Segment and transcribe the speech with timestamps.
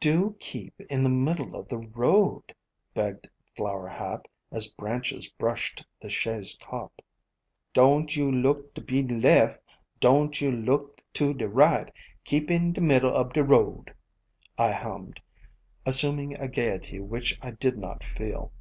[0.00, 2.54] "Do keep in the middle of the road,"
[2.94, 7.02] begged Flower Hat, as branches brushed the chaise top.
[7.74, 9.58] "Doan* you look to de lef,
[10.00, 11.92] doan' you look to de right,
[12.24, 13.94] Keep in de middle ob de road!"
[14.56, 15.20] I hummed,
[15.84, 18.52] assuming a gayety which I did not feel.